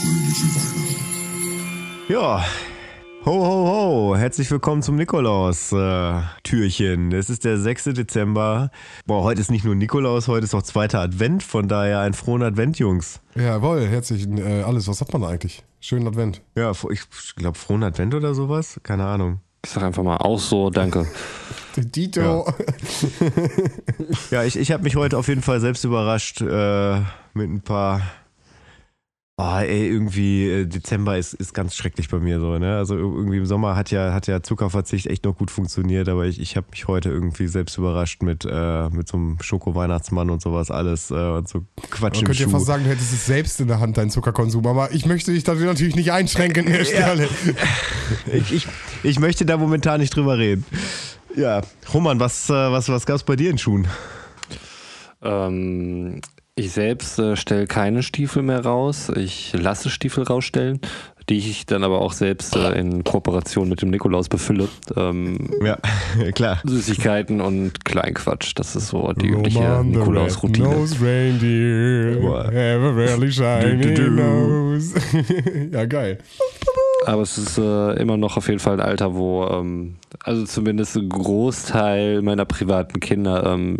fröhliche 0.00 0.46
Weihnachten. 0.54 0.96
Ja. 2.08 2.44
Ho, 3.26 3.32
ho, 3.32 3.68
ho. 3.68 4.16
Herzlich 4.16 4.50
willkommen 4.50 4.80
zum 4.82 4.96
Nikolaus-Türchen. 4.96 7.12
es 7.12 7.28
ist 7.28 7.44
der 7.44 7.58
6. 7.58 7.84
Dezember. 7.84 8.70
Boah, 9.04 9.24
heute 9.24 9.42
ist 9.42 9.50
nicht 9.50 9.66
nur 9.66 9.74
Nikolaus, 9.74 10.26
heute 10.26 10.44
ist 10.44 10.54
auch 10.54 10.62
zweiter 10.62 11.00
Advent. 11.00 11.42
Von 11.42 11.68
daher 11.68 12.00
ein 12.00 12.14
frohen 12.14 12.42
Advent, 12.42 12.78
Jungs. 12.78 13.20
Jawohl, 13.34 13.86
herzlichen 13.86 14.38
äh, 14.38 14.62
alles. 14.62 14.88
Was 14.88 15.02
hat 15.02 15.12
man 15.12 15.20
da 15.20 15.28
eigentlich? 15.28 15.62
Schönen 15.80 16.06
Advent. 16.06 16.40
Ja, 16.54 16.72
ich 16.90 17.02
glaube, 17.36 17.58
frohen 17.58 17.82
Advent 17.82 18.14
oder 18.14 18.32
sowas? 18.32 18.80
Keine 18.82 19.04
Ahnung. 19.04 19.40
Ich 19.62 19.72
sag 19.72 19.82
einfach 19.82 20.02
mal 20.02 20.16
auch 20.16 20.40
so, 20.40 20.70
danke. 20.70 21.06
Dito. 21.76 22.50
Ja, 24.30 24.44
ich, 24.44 24.56
ich 24.56 24.72
habe 24.72 24.82
mich 24.82 24.96
heute 24.96 25.18
auf 25.18 25.28
jeden 25.28 25.42
Fall 25.42 25.60
selbst 25.60 25.84
überrascht 25.84 26.40
äh, 26.40 27.00
mit 27.34 27.50
ein 27.50 27.60
paar. 27.60 28.00
Oh, 29.42 29.58
ey, 29.58 29.88
irgendwie 29.88 30.50
äh, 30.50 30.66
Dezember 30.66 31.16
ist, 31.16 31.32
ist 31.32 31.54
ganz 31.54 31.74
schrecklich 31.74 32.10
bei 32.10 32.18
mir 32.18 32.40
so, 32.40 32.58
ne? 32.58 32.76
Also 32.76 32.94
irgendwie 32.94 33.38
im 33.38 33.46
Sommer 33.46 33.74
hat 33.74 33.90
ja, 33.90 34.12
hat 34.12 34.26
ja 34.26 34.42
Zuckerverzicht 34.42 35.06
echt 35.06 35.24
noch 35.24 35.34
gut 35.34 35.50
funktioniert, 35.50 36.10
aber 36.10 36.26
ich, 36.26 36.38
ich 36.38 36.58
habe 36.58 36.66
mich 36.70 36.86
heute 36.88 37.08
irgendwie 37.08 37.46
selbst 37.46 37.78
überrascht 37.78 38.22
mit, 38.22 38.44
äh, 38.44 38.90
mit 38.90 39.08
so 39.08 39.16
einem 39.16 39.38
Schoko-Weihnachtsmann 39.40 40.28
und 40.28 40.42
sowas 40.42 40.70
alles 40.70 41.10
äh, 41.10 41.14
und 41.14 41.48
so 41.48 41.64
Quatsch 41.88 42.16
Man 42.16 42.24
könnte 42.24 42.42
ja 42.42 42.48
fast 42.50 42.66
sagen, 42.66 42.84
du 42.84 42.90
hättest 42.90 43.14
es 43.14 43.24
selbst 43.24 43.58
in 43.62 43.68
der 43.68 43.80
Hand, 43.80 43.96
deinen 43.96 44.10
Zuckerkonsum. 44.10 44.66
Aber 44.66 44.92
ich 44.92 45.06
möchte 45.06 45.32
dich 45.32 45.42
dafür 45.42 45.68
natürlich 45.68 45.96
nicht 45.96 46.12
einschränken 46.12 46.66
an 46.66 46.72
der 46.74 46.84
Stelle. 46.84 47.28
Ich, 48.30 48.52
ich, 48.52 48.68
ich 49.02 49.20
möchte 49.20 49.46
da 49.46 49.56
momentan 49.56 50.00
nicht 50.00 50.14
drüber 50.14 50.36
reden. 50.36 50.66
Ja, 51.34 51.62
Roman, 51.94 52.20
was, 52.20 52.50
äh, 52.50 52.52
was, 52.52 52.90
was 52.90 53.06
gab's 53.06 53.22
bei 53.22 53.36
dir 53.36 53.48
in 53.48 53.56
Schuhen? 53.56 53.88
Ähm, 55.22 56.20
ich 56.60 56.72
selbst 56.72 57.18
äh, 57.18 57.36
stelle 57.36 57.66
keine 57.66 58.02
Stiefel 58.02 58.42
mehr 58.42 58.64
raus. 58.64 59.10
Ich 59.16 59.52
lasse 59.54 59.88
Stiefel 59.88 60.24
rausstellen, 60.24 60.80
die 61.28 61.38
ich 61.38 61.64
dann 61.64 61.84
aber 61.84 62.00
auch 62.00 62.12
selbst 62.12 62.54
äh, 62.54 62.78
in 62.78 63.02
Kooperation 63.02 63.68
mit 63.68 63.80
dem 63.82 63.90
Nikolaus 63.90 64.28
befülle. 64.28 64.68
Ähm, 64.96 65.50
Ja, 65.64 65.78
klar. 66.34 66.60
Süßigkeiten 66.64 67.40
und 67.40 67.84
Kleinquatsch. 67.84 68.52
Das 68.56 68.76
ist 68.76 68.88
so 68.88 69.12
die 69.14 69.28
übliche 69.28 69.82
Nikolaus-Routine. 69.82 70.68
ja, 75.72 75.86
geil. 75.86 76.18
Aber 77.06 77.22
es 77.22 77.38
ist 77.38 77.56
äh, 77.56 77.92
immer 77.94 78.18
noch 78.18 78.36
auf 78.36 78.48
jeden 78.48 78.60
Fall 78.60 78.74
ein 78.74 78.80
Alter, 78.80 79.14
wo 79.14 79.46
ähm, 79.46 79.96
also 80.24 80.44
zumindest 80.44 80.96
ein 80.96 81.08
Großteil 81.08 82.22
meiner 82.22 82.44
privaten 82.44 83.00
Kinder 83.00 83.46
ähm, 83.46 83.78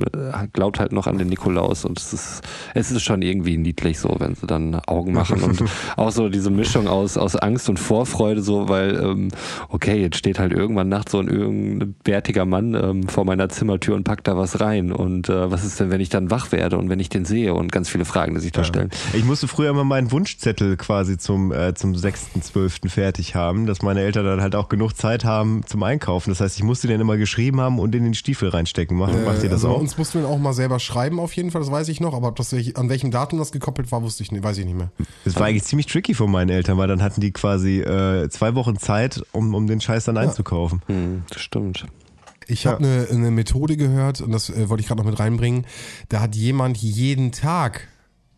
glaubt 0.53 0.81
halt 0.81 0.93
noch 0.93 1.07
an 1.07 1.19
den 1.19 1.29
Nikolaus 1.29 1.85
und 1.85 1.99
es 1.99 2.13
ist 2.13 2.43
es 2.75 2.91
ist 2.91 3.03
schon 3.03 3.23
irgendwie 3.23 3.57
niedlich 3.57 3.99
so, 3.99 4.17
wenn 4.19 4.35
sie 4.35 4.47
dann 4.47 4.75
Augen 4.87 5.13
machen 5.13 5.43
und 5.43 5.63
auch 5.97 6.11
so 6.11 6.29
diese 6.29 6.51
Mischung 6.51 6.89
aus 6.89 7.17
aus 7.17 7.37
Angst 7.37 7.69
und 7.69 7.79
Vorfreude 7.79 8.43
so, 8.43 8.69
weil 8.69 8.97
ähm, 8.97 9.29
okay 9.69 10.01
jetzt 10.01 10.17
steht 10.17 10.39
halt 10.39 10.53
irgendwann 10.53 10.89
nachts 10.89 11.13
so 11.13 11.19
ein 11.19 11.29
irgendein 11.29 11.95
bärtiger 12.05 12.45
Mann 12.45 12.75
ähm, 12.75 13.09
vor 13.09 13.25
meiner 13.25 13.49
Zimmertür 13.49 13.97
und 13.97 14.05
packt 14.05 14.29
da 14.29 14.37
was 14.37 14.61
rein 14.61 14.93
und 14.93 15.29
äh, 15.29 15.51
was 15.51 15.65
ist 15.65 15.81
denn, 15.81 15.91
wenn 15.91 16.01
ich 16.01 16.09
dann 16.09 16.31
wach 16.31 16.53
werde 16.53 16.79
und 16.79 16.89
wenn 16.89 17.01
ich 17.01 17.09
den 17.09 17.25
sehe 17.25 17.55
und 17.55 17.73
ganz 17.73 17.89
viele 17.89 18.05
Fragen, 18.05 18.35
die 18.35 18.41
sich 18.41 18.53
da 18.53 18.65
stellen. 18.65 18.91
Ich 19.13 19.25
musste 19.25 19.49
früher 19.49 19.71
immer 19.71 19.85
meinen 19.85 20.13
Wunschzettel 20.13 20.77
quasi 20.77 21.19
zum, 21.19 21.53
äh, 21.53 21.75
zum 21.75 21.93
6.12. 21.93 22.89
fertig 22.89 23.35
haben, 23.35 23.67
dass 23.67 23.83
meine 23.83 24.01
Eltern 24.01 24.25
dann 24.25 24.41
halt 24.41 24.55
auch 24.55 24.69
genug 24.69 24.97
Zeit 24.97 25.25
haben 25.25 25.63
zum 25.67 25.83
Einkaufen. 25.83 26.20
Das 26.27 26.41
heißt, 26.41 26.57
ich 26.57 26.63
musste 26.63 26.89
den 26.89 27.01
immer 27.01 27.17
geschrieben 27.17 27.61
haben 27.61 27.79
und 27.79 27.95
in 27.95 28.05
den 28.05 28.15
Stiefel 28.15 28.49
reinstecken. 28.49 28.97
Macht, 28.97 29.13
macht 29.25 29.43
ihr 29.43 29.49
das 29.49 29.65
also 29.65 29.71
auch? 29.71 29.81
uns 29.81 29.97
mussten 29.97 30.21
wir 30.21 30.29
auch 30.29 30.39
mal 30.39 30.53
selber 30.53 30.79
schreiben, 30.79 31.19
auf 31.19 31.33
jeden 31.35 31.51
Fall, 31.51 31.61
das 31.61 31.71
weiß 31.71 31.89
ich 31.89 32.01
noch. 32.01 32.15
Aber 32.15 32.29
ob 32.29 32.37
das, 32.37 32.53
an 32.53 32.89
welchem 32.89 33.11
Datum 33.11 33.39
das 33.39 33.53
gekoppelt 33.53 33.91
war, 33.93 34.03
wusste 34.03 34.23
ich 34.23 34.33
nicht, 34.33 34.43
weiß 34.43 34.59
ich 34.59 34.65
nicht 34.65 34.77
mehr. 34.77 34.91
Das 35.25 35.37
war 35.37 35.47
eigentlich 35.47 35.65
ziemlich 35.65 35.87
tricky 35.87 36.15
von 36.15 36.31
meinen 36.31 36.51
Eltern, 36.51 36.79
weil 36.79 36.89
dann 36.89 37.03
hatten 37.03 37.21
die 37.21 37.33
quasi 37.33 37.81
äh, 37.81 38.29
zwei 38.31 38.55
Wochen 38.55 38.79
Zeit, 38.79 39.23
um, 39.33 39.55
um 39.55 39.67
den 39.67 39.81
Scheiß 39.81 40.05
dann 40.05 40.17
einzukaufen. 40.17 40.83
Hm, 40.87 41.23
das 41.31 41.41
stimmt. 41.41 41.87
Ich 42.51 42.67
habe 42.67 42.79
eine, 42.79 43.07
eine 43.11 43.31
Methode 43.31 43.77
gehört, 43.77 44.21
und 44.21 44.33
das 44.33 44.51
äh, 44.51 44.69
wollte 44.69 44.81
ich 44.81 44.89
gerade 44.89 45.01
noch 45.01 45.09
mit 45.09 45.19
reinbringen. 45.19 45.67
Da 46.09 46.21
hat 46.21 46.35
jemand 46.35 46.79
jeden 46.79 47.31
Tag, 47.33 47.87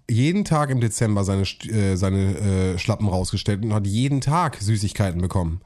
jeden 0.08 0.44
Tag 0.44 0.70
im 0.70 0.80
Dezember 0.80 1.24
seine, 1.24 1.42
äh, 1.42 1.96
seine 1.96 2.38
äh, 2.38 2.78
Schlappen 2.78 3.08
rausgestellt 3.08 3.64
und 3.64 3.72
hat 3.72 3.86
jeden 3.86 4.20
Tag 4.20 4.58
Süßigkeiten 4.60 5.20
bekommen. 5.20 5.60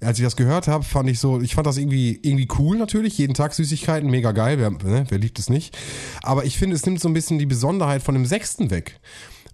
Als 0.00 0.18
ich 0.18 0.24
das 0.24 0.36
gehört 0.36 0.68
habe, 0.68 0.84
fand 0.84 1.08
ich 1.08 1.18
so, 1.18 1.40
ich 1.40 1.54
fand 1.54 1.66
das 1.66 1.76
irgendwie, 1.76 2.18
irgendwie 2.22 2.48
cool 2.58 2.76
natürlich, 2.76 3.18
jeden 3.18 3.34
Tag 3.34 3.54
Süßigkeiten, 3.54 4.10
mega 4.10 4.32
geil, 4.32 4.58
wer, 4.58 4.70
ne, 4.70 5.06
wer 5.08 5.18
liebt 5.18 5.38
es 5.38 5.48
nicht. 5.48 5.76
Aber 6.22 6.44
ich 6.44 6.58
finde, 6.58 6.76
es 6.76 6.84
nimmt 6.84 7.00
so 7.00 7.08
ein 7.08 7.14
bisschen 7.14 7.38
die 7.38 7.46
Besonderheit 7.46 8.02
von 8.02 8.14
dem 8.14 8.26
Sechsten 8.26 8.70
weg. 8.70 9.00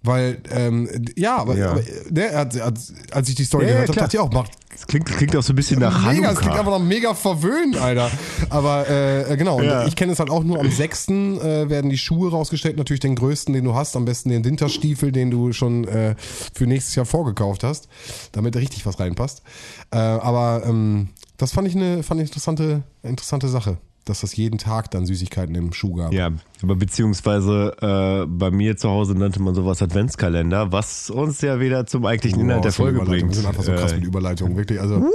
Weil, 0.03 0.39
ähm, 0.49 0.89
ja, 1.15 1.37
aber, 1.37 1.55
Ja. 1.55 1.71
aber 1.73 1.81
ne, 2.09 2.29
als, 2.31 2.59
als, 2.59 2.93
als 3.11 3.29
ich 3.29 3.35
die 3.35 3.43
Story 3.45 3.65
Ja, 3.65 3.71
gehört 3.73 3.89
habe, 3.89 3.99
dachte 3.99 4.17
ich 4.17 4.19
auch, 4.19 4.31
macht 4.31 4.51
Das 4.73 4.87
klingt, 4.87 5.07
das 5.07 5.17
klingt 5.17 5.35
auch 5.35 5.43
so 5.43 5.53
ein 5.53 5.55
bisschen 5.55 5.79
nach 5.79 5.95
mega, 6.11 6.31
es 6.31 6.39
klingt 6.39 6.53
Hanukkah. 6.55 6.59
einfach 6.59 6.79
noch 6.79 6.85
mega 6.85 7.13
verwöhnt, 7.13 7.77
Alter. 7.77 8.09
Aber 8.49 8.89
äh, 8.89 9.37
genau, 9.37 9.57
und 9.57 9.65
Ja. 9.65 9.85
ich 9.85 9.95
kenne 9.95 10.11
es 10.13 10.17
halt 10.19 10.31
auch 10.31 10.43
nur 10.43 10.59
am 10.59 10.71
6. 10.71 11.07
Äh, 11.09 11.69
werden 11.69 11.91
die 11.91 11.99
Schuhe 11.99 12.31
rausgestellt, 12.31 12.77
natürlich 12.77 13.01
den 13.01 13.15
größten, 13.15 13.53
den 13.53 13.63
du 13.63 13.75
hast, 13.75 13.95
am 13.95 14.05
besten 14.05 14.29
den 14.29 14.43
Winterstiefel, 14.43 15.11
den 15.11 15.29
du 15.29 15.53
schon 15.53 15.87
äh, 15.87 16.15
für 16.53 16.65
nächstes 16.65 16.95
Jahr 16.95 17.05
vorgekauft 17.05 17.63
hast, 17.63 17.87
damit 18.31 18.55
da 18.55 18.59
richtig 18.59 18.85
was 18.87 18.99
reinpasst. 18.99 19.43
Äh, 19.91 19.97
aber 19.97 20.63
ähm, 20.65 21.09
das 21.37 21.51
fand 21.51 21.67
ich 21.67 21.75
eine 21.75 22.01
fand 22.01 22.21
ich 22.21 22.27
interessante, 22.29 22.81
interessante 23.03 23.49
Sache, 23.49 23.77
dass 24.05 24.21
das 24.21 24.35
jeden 24.35 24.57
Tag 24.57 24.89
dann 24.91 25.05
Süßigkeiten 25.05 25.53
im 25.55 25.73
Schuh 25.73 25.95
gab. 25.95 26.11
Ja, 26.13 26.31
aber 26.63 26.75
beziehungsweise 26.75 27.75
äh, 27.81 28.25
bei 28.27 28.49
mir 28.51 28.75
zu 28.77 28.89
Hause 28.89 29.13
nannte 29.15 29.41
man 29.41 29.53
sowas 29.55 29.81
Adventskalender, 29.81 30.71
was 30.71 31.09
uns 31.09 31.41
ja 31.41 31.59
wieder 31.59 31.85
zum 31.85 32.05
eigentlichen 32.05 32.41
Inhalt 32.41 32.59
Boah, 32.61 32.63
der 32.63 32.71
Folge 32.73 32.99
bringt. 33.01 33.29
Wir 33.29 33.35
sind 33.35 33.45
einfach 33.45 33.63
so 33.63 33.71
krass 33.73 33.91
Äh, 33.91 33.95
mit 33.97 34.05
Überleitung, 34.05 34.57
wirklich. 34.57 34.79
Also, 34.79 35.05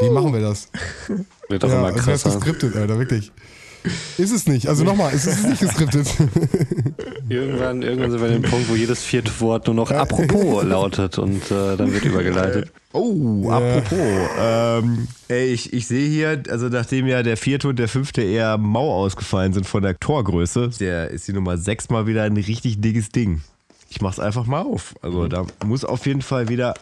wie 0.00 0.10
machen 0.10 0.32
wir 0.32 0.40
das? 0.40 0.68
Wird 1.48 1.64
auch 1.64 1.68
Ja, 1.68 1.78
immer 1.78 1.86
als 1.88 2.06
wär's 2.06 2.22
krasser. 2.22 2.36
geskriptet, 2.38 2.76
Alter, 2.76 2.98
wirklich. 2.98 3.30
Ist 4.18 4.30
es 4.32 4.46
nicht. 4.46 4.68
Also 4.68 4.84
nochmal, 4.90 5.12
es 5.14 5.26
ist 5.26 5.44
nicht 5.46 5.60
geskriptet. 5.60 6.06
Irgendwann, 7.30 7.82
irgendwann 7.82 8.10
sind 8.10 8.20
wir 8.20 8.26
an 8.26 8.42
dem 8.42 8.50
Punkt, 8.50 8.68
wo 8.68 8.74
jedes 8.74 9.04
vierte 9.04 9.30
Wort 9.40 9.66
nur 9.68 9.76
noch 9.76 9.92
apropos 9.92 10.64
lautet 10.64 11.16
und 11.16 11.48
äh, 11.50 11.76
dann 11.76 11.92
wird 11.92 12.04
übergeleitet. 12.04 12.72
Oh, 12.92 13.48
apropos. 13.48 13.98
Ähm, 14.40 15.06
ey, 15.28 15.46
ich, 15.46 15.72
ich 15.72 15.86
sehe 15.86 16.08
hier, 16.08 16.42
also 16.50 16.68
nachdem 16.68 17.06
ja 17.06 17.22
der 17.22 17.36
vierte 17.36 17.68
und 17.68 17.78
der 17.78 17.86
fünfte 17.86 18.20
eher 18.22 18.58
mau 18.58 18.92
ausgefallen 18.92 19.52
sind 19.52 19.64
von 19.64 19.84
der 19.84 19.96
Torgröße, 20.00 20.70
der 20.80 21.10
ist 21.10 21.28
die 21.28 21.32
Nummer 21.32 21.56
sechs 21.56 21.88
mal 21.88 22.08
wieder 22.08 22.24
ein 22.24 22.36
richtig 22.36 22.80
dickes 22.80 23.10
Ding. 23.10 23.42
Ich 23.90 24.00
mach's 24.00 24.18
einfach 24.18 24.46
mal 24.46 24.62
auf. 24.62 24.96
Also 25.00 25.28
da 25.28 25.46
muss 25.64 25.84
auf 25.84 26.06
jeden 26.06 26.22
Fall 26.22 26.48
wieder. 26.48 26.74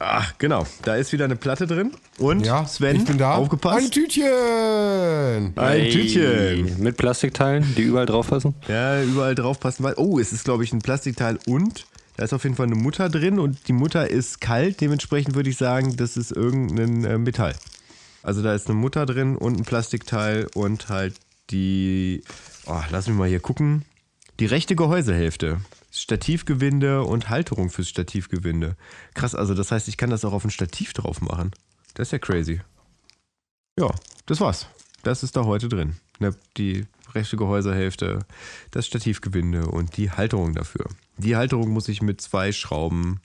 Ach, 0.00 0.34
genau. 0.38 0.66
Da 0.82 0.96
ist 0.96 1.12
wieder 1.12 1.24
eine 1.24 1.36
Platte 1.36 1.66
drin. 1.66 1.92
Und 2.18 2.46
Ja, 2.46 2.64
Sven, 2.66 2.96
ich 2.96 3.04
bin 3.04 3.18
da. 3.18 3.34
aufgepasst. 3.34 3.84
Ein 3.86 3.90
Tütchen. 3.90 4.24
Ein 4.26 5.52
Hey, 5.56 5.90
Tütchen. 5.90 6.80
Mit 6.82 6.96
Plastikteilen, 6.96 7.74
die 7.76 7.82
überall 7.82 8.06
drauf 8.06 8.28
passen. 8.28 8.54
Ja, 8.68 9.02
überall 9.02 9.34
drauf 9.34 9.58
passen. 9.60 9.82
weil- 9.84 9.94
Oh, 9.96 10.18
es 10.18 10.32
ist, 10.32 10.44
glaube 10.44 10.64
ich, 10.64 10.72
ein 10.72 10.80
Plastikteil 10.80 11.38
und 11.46 11.86
da 12.16 12.24
ist 12.24 12.32
auf 12.32 12.44
jeden 12.44 12.56
Fall 12.56 12.66
eine 12.66 12.74
Mutter 12.76 13.08
drin 13.08 13.38
und 13.38 13.68
die 13.68 13.72
Mutter 13.72 14.08
ist 14.08 14.40
kalt. 14.40 14.80
Dementsprechend 14.80 15.34
würde 15.34 15.50
ich 15.50 15.56
sagen, 15.56 15.96
das 15.96 16.16
ist 16.16 16.32
irgendein 16.32 17.04
äh, 17.04 17.18
Metall. 17.18 17.54
Also 18.22 18.42
da 18.42 18.54
ist 18.54 18.66
eine 18.66 18.74
Mutter 18.76 19.06
drin 19.06 19.36
und 19.36 19.58
ein 19.58 19.64
Plastikteil 19.64 20.48
und 20.54 20.88
halt 20.88 21.14
die. 21.50 22.22
Oh, 22.66 22.80
lass 22.90 23.06
mich 23.08 23.16
mal 23.16 23.28
hier 23.28 23.40
gucken. 23.40 23.84
Die 24.40 24.46
rechte 24.46 24.76
Gehäusehälfte. 24.76 25.58
Stativgewinde 26.00 27.02
und 27.02 27.28
Halterung 27.28 27.70
fürs 27.70 27.88
Stativgewinde. 27.88 28.76
Krass, 29.14 29.34
also 29.34 29.54
das 29.54 29.72
heißt, 29.72 29.88
ich 29.88 29.96
kann 29.96 30.10
das 30.10 30.24
auch 30.24 30.32
auf 30.32 30.44
ein 30.44 30.50
Stativ 30.50 30.92
drauf 30.92 31.20
machen. 31.20 31.52
Das 31.94 32.08
ist 32.08 32.12
ja 32.12 32.18
crazy. 32.18 32.60
Ja, 33.78 33.90
das 34.26 34.40
war's. 34.40 34.66
Das 35.02 35.22
ist 35.22 35.36
da 35.36 35.44
heute 35.44 35.68
drin. 35.68 35.96
Ne, 36.18 36.34
Die 36.56 36.86
rechte 37.14 37.36
Gehäusehälfte, 37.36 38.20
das 38.70 38.86
Stativgewinde 38.86 39.66
und 39.66 39.96
die 39.96 40.10
Halterung 40.10 40.54
dafür. 40.54 40.86
Die 41.16 41.36
Halterung 41.36 41.70
muss 41.70 41.88
ich 41.88 42.02
mit 42.02 42.20
zwei 42.20 42.52
Schrauben. 42.52 43.20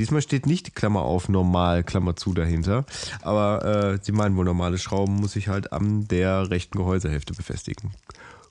Diesmal 0.00 0.22
steht 0.22 0.46
nicht 0.46 0.74
Klammer 0.74 1.02
auf 1.02 1.28
normal, 1.28 1.84
Klammer 1.84 2.16
zu 2.16 2.32
dahinter. 2.32 2.86
Aber 3.20 3.64
äh, 3.64 3.98
sie 4.02 4.12
meinen 4.12 4.34
wohl 4.36 4.46
normale 4.46 4.78
Schrauben 4.78 5.16
muss 5.16 5.36
ich 5.36 5.48
halt 5.48 5.72
an 5.72 6.08
der 6.08 6.50
rechten 6.50 6.78
Gehäusehälfte 6.78 7.34
befestigen. 7.34 7.92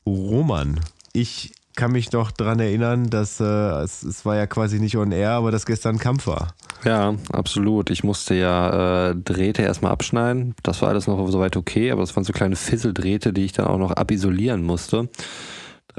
Roman, 0.06 0.80
ich 1.12 1.54
kann 1.76 1.92
mich 1.92 2.12
noch 2.12 2.32
dran 2.32 2.60
erinnern, 2.60 3.10
dass 3.10 3.40
äh, 3.40 3.44
es, 3.44 4.04
es 4.04 4.26
war 4.26 4.36
ja 4.36 4.48
quasi 4.48 4.80
nicht 4.80 4.98
on 4.98 5.12
air, 5.12 5.32
aber 5.32 5.52
dass 5.52 5.66
gestern 5.66 5.98
Kampf 5.98 6.28
war. 6.28 6.54
Ja, 6.84 7.16
absolut. 7.32 7.90
Ich 7.90 8.04
musste 8.04 8.36
ja 8.36 9.10
äh, 9.10 9.16
Drähte 9.16 9.62
erstmal 9.62 9.92
abschneiden. 9.92 10.56
Das 10.64 10.82
war 10.82 10.90
alles 10.90 11.08
noch 11.08 11.26
soweit 11.30 11.58
okay, 11.58 11.92
aber 11.92 12.02
das 12.02 12.16
waren 12.16 12.24
so 12.24 12.34
kleine 12.34 12.56
Fisseldrähte, 12.56 13.34
die 13.34 13.46
ich 13.46 13.54
dann 13.54 13.68
auch 13.68 13.78
noch 13.78 13.92
abisolieren 13.92 14.64
musste. 14.64 15.10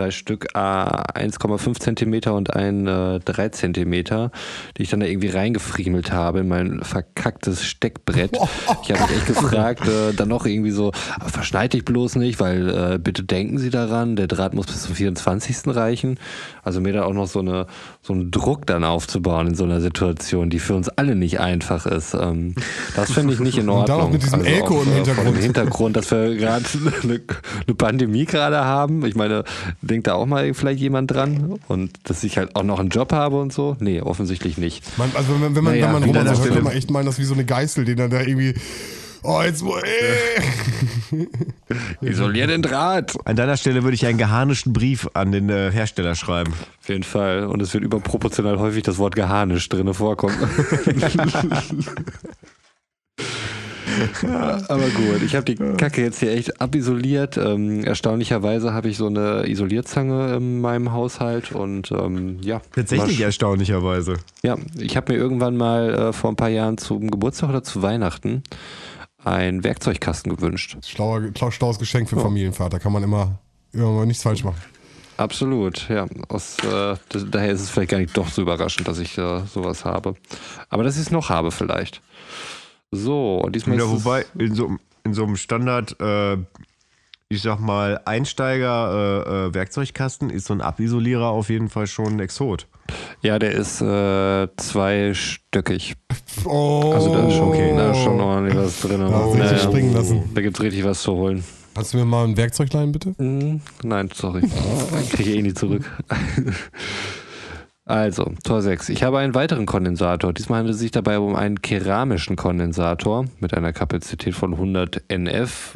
Drei 0.00 0.10
Stück 0.10 0.56
A 0.56 1.02
1,5 1.14 1.78
Zentimeter 1.78 2.34
und 2.34 2.54
ein 2.56 2.86
äh, 2.86 3.20
3 3.20 3.50
Zentimeter, 3.50 4.30
die 4.76 4.82
ich 4.82 4.90
dann 4.90 5.00
da 5.00 5.06
irgendwie 5.06 5.28
reingefriemelt 5.28 6.10
habe 6.10 6.40
in 6.40 6.48
mein 6.48 6.82
verkacktes 6.82 7.64
Steckbrett. 7.64 8.32
Ich 8.82 8.92
habe 8.92 9.02
mich 9.02 9.10
echt 9.18 9.26
gefragt, 9.26 9.86
äh, 9.86 10.14
dann 10.14 10.28
noch 10.28 10.46
irgendwie 10.46 10.70
so, 10.70 10.92
"Ah, 11.18 11.28
verschneid 11.28 11.74
dich 11.74 11.84
bloß 11.84 12.16
nicht, 12.16 12.40
weil 12.40 12.68
äh, 12.94 12.98
bitte 12.98 13.22
denken 13.24 13.58
Sie 13.58 13.70
daran, 13.70 14.16
der 14.16 14.26
Draht 14.26 14.54
muss 14.54 14.66
bis 14.66 14.82
zum 14.82 14.94
24. 14.94 15.74
reichen. 15.76 16.18
Also 16.62 16.80
mir 16.80 16.92
da 16.92 17.04
auch 17.04 17.12
noch 17.12 17.26
so, 17.26 17.40
eine, 17.40 17.66
so 18.02 18.12
einen 18.12 18.30
Druck 18.30 18.66
dann 18.66 18.84
aufzubauen 18.84 19.48
in 19.48 19.54
so 19.54 19.64
einer 19.64 19.80
Situation, 19.80 20.48
die 20.50 20.58
für 20.58 20.74
uns 20.74 20.88
alle 20.88 21.14
nicht 21.14 21.40
einfach 21.40 21.84
ist. 21.86 22.14
Ähm, 22.14 22.54
das 22.96 23.12
finde 23.12 23.34
ich 23.34 23.40
nicht 23.40 23.58
in 23.58 23.68
Und 23.68 23.88
dann 23.88 23.96
Ordnung. 23.96 23.98
noch 23.98 24.12
mit 24.12 24.22
diesem 24.22 24.44
Elko 24.44 24.78
auch, 24.78 24.82
im 24.86 24.92
äh, 24.92 24.94
Hintergrund. 24.96 25.28
Dem 25.28 25.42
Hintergrund, 25.42 25.96
dass 25.96 26.10
wir 26.10 26.34
gerade 26.36 26.64
eine, 27.02 27.20
eine 27.66 27.74
Pandemie 27.76 28.24
gerade 28.24 28.64
haben. 28.64 29.04
Ich 29.04 29.14
meine, 29.14 29.44
denkt 29.90 30.06
da 30.06 30.14
auch 30.14 30.26
mal 30.26 30.54
vielleicht 30.54 30.80
jemand 30.80 31.10
dran? 31.10 31.58
Und 31.68 31.90
dass 32.04 32.22
ich 32.24 32.38
halt 32.38 32.56
auch 32.56 32.62
noch 32.62 32.78
einen 32.78 32.88
Job 32.90 33.12
habe 33.12 33.40
und 33.40 33.52
so? 33.52 33.76
Nee, 33.80 34.00
offensichtlich 34.00 34.56
nicht. 34.56 34.84
Man, 34.96 35.10
also 35.14 35.34
wenn, 35.40 35.54
wenn 35.54 35.64
man, 35.64 35.74
Naja, 35.74 35.86
wenn 35.86 35.92
man 35.92 36.02
an 36.04 36.08
Roman 36.08 36.24
hört, 36.26 36.36
Stelle- 36.38 36.54
kann 36.54 36.64
man 36.64 36.72
echt 36.72 36.90
meinen, 36.90 37.06
das 37.06 37.14
ist 37.16 37.20
wie 37.20 37.24
so 37.24 37.34
eine 37.34 37.44
Geißel, 37.44 37.84
den 37.84 37.98
er 37.98 38.08
da 38.08 38.20
irgendwie. 38.20 38.54
Oh, 39.22 39.42
jetzt 39.44 39.62
wo. 39.62 39.76
Äh. 39.76 41.26
Isolier 42.00 42.46
den 42.46 42.62
Draht! 42.62 43.14
An 43.26 43.36
deiner 43.36 43.58
Stelle 43.58 43.82
würde 43.82 43.94
ich 43.94 44.06
einen 44.06 44.16
geharnischten 44.16 44.72
Brief 44.72 45.08
an 45.12 45.30
den 45.30 45.50
äh, 45.50 45.70
Hersteller 45.70 46.14
schreiben. 46.14 46.54
Auf 46.80 46.88
jeden 46.88 47.02
Fall. 47.02 47.44
Und 47.44 47.60
es 47.60 47.74
wird 47.74 47.84
überproportional 47.84 48.58
häufig 48.58 48.82
das 48.82 48.96
Wort 48.96 49.14
geharnisch 49.16 49.68
drinne 49.68 49.92
vorkommen. 49.92 50.36
Aber 54.68 54.88
gut, 54.88 55.22
ich 55.24 55.34
habe 55.34 55.44
die 55.44 55.56
Kacke 55.56 56.02
jetzt 56.02 56.20
hier 56.20 56.32
echt 56.32 56.60
abisoliert. 56.60 57.36
Ähm, 57.36 57.84
erstaunlicherweise 57.84 58.72
habe 58.72 58.88
ich 58.88 58.96
so 58.96 59.06
eine 59.06 59.48
Isolierzange 59.48 60.36
in 60.36 60.60
meinem 60.60 60.92
Haushalt 60.92 61.52
und 61.52 61.90
ähm, 61.92 62.38
ja. 62.42 62.60
Tatsächlich 62.74 63.20
erstaunlicherweise. 63.20 64.16
Ja, 64.42 64.56
ich 64.78 64.96
habe 64.96 65.12
mir 65.12 65.18
irgendwann 65.18 65.56
mal 65.56 65.94
äh, 65.94 66.12
vor 66.12 66.30
ein 66.30 66.36
paar 66.36 66.48
Jahren 66.48 66.78
zum 66.78 67.10
Geburtstag 67.10 67.50
oder 67.50 67.62
zu 67.62 67.82
Weihnachten 67.82 68.42
einen 69.22 69.64
Werkzeugkasten 69.64 70.34
gewünscht. 70.34 70.76
Schlauer, 70.86 71.22
schlau- 71.36 71.50
schlaues 71.50 71.78
Geschenk 71.78 72.08
für 72.08 72.18
Familienvater. 72.18 72.78
Kann 72.78 72.92
man 72.92 73.02
immer, 73.02 73.38
immer 73.72 74.06
nichts 74.06 74.22
falsch 74.22 74.44
machen. 74.44 74.60
Absolut, 75.18 75.86
ja. 75.90 76.06
Aus, 76.28 76.56
äh, 76.60 76.96
daher 77.30 77.52
ist 77.52 77.60
es 77.60 77.68
vielleicht 77.68 77.90
gar 77.90 77.98
nicht 77.98 78.16
doch 78.16 78.28
so 78.30 78.40
überraschend, 78.40 78.88
dass 78.88 78.98
ich 78.98 79.18
äh, 79.18 79.40
sowas 79.52 79.84
habe. 79.84 80.14
Aber 80.70 80.82
dass 80.82 80.96
ich 80.96 81.02
es 81.02 81.10
noch 81.10 81.28
habe 81.28 81.50
vielleicht. 81.50 82.00
So, 82.92 83.40
und 83.44 83.54
diesmal 83.54 83.78
Ja, 83.78 83.84
ist 83.84 83.92
es- 83.92 84.04
wobei, 84.04 84.24
in 84.38 84.54
so, 84.54 84.76
in 85.04 85.14
so 85.14 85.22
einem 85.24 85.36
Standard, 85.36 85.94
äh, 86.00 86.36
ich 87.28 87.42
sag 87.42 87.60
mal, 87.60 88.00
Einsteiger-Werkzeugkasten 88.04 90.30
ist 90.30 90.46
so 90.46 90.54
ein 90.54 90.60
Abisolierer 90.60 91.28
auf 91.28 91.48
jeden 91.50 91.68
Fall 91.68 91.86
schon 91.86 92.14
ein 92.14 92.20
Exot. 92.20 92.66
Ja, 93.22 93.38
der 93.38 93.52
ist 93.52 93.80
äh, 93.80 94.48
zweistöckig. 94.56 95.94
Oh. 96.44 96.90
Also 96.92 97.14
da 97.14 97.28
ist 97.28 97.34
schon, 97.36 97.48
Okay. 97.50 97.72
da 97.76 97.92
ist 97.92 98.02
schon 98.02 98.20
ordentlich 98.20 98.56
was 98.56 98.80
drin. 98.80 98.98
Da 99.00 99.06
du 99.08 99.30
richtig 99.32 99.62
springen 99.62 99.94
lassen. 99.94 100.22
Da 100.34 100.40
gibt's 100.40 100.60
richtig 100.60 100.82
was 100.84 101.02
zu 101.02 101.12
holen. 101.12 101.44
Kannst 101.72 101.94
du 101.94 101.98
mir 101.98 102.04
mal 102.04 102.24
ein 102.24 102.36
Werkzeug 102.36 102.72
leihen, 102.72 102.90
bitte? 102.90 103.14
Hm, 103.16 103.60
nein, 103.84 104.10
sorry. 104.12 104.40
Kriege 105.12 105.30
ich 105.30 105.36
eh 105.38 105.42
nie 105.42 105.54
zurück. 105.54 105.84
Also, 107.90 108.32
Tor 108.44 108.62
6. 108.62 108.88
Ich 108.90 109.02
habe 109.02 109.18
einen 109.18 109.34
weiteren 109.34 109.66
Kondensator. 109.66 110.32
Diesmal 110.32 110.60
handelt 110.60 110.74
es 110.76 110.80
sich 110.80 110.92
dabei 110.92 111.18
um 111.18 111.34
einen 111.34 111.60
keramischen 111.60 112.36
Kondensator 112.36 113.24
mit 113.40 113.52
einer 113.52 113.72
Kapazität 113.72 114.34
von 114.36 114.52
100 114.54 115.02
NF, 115.08 115.74